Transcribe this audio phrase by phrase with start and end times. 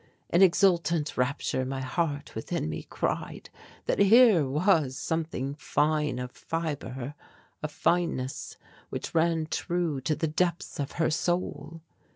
[0.31, 3.51] In exultant rapture my heart within me cried
[3.85, 7.13] that here was something fine of fibre,
[7.61, 8.57] a fineness
[8.89, 11.83] which ran true to the depths of her soul.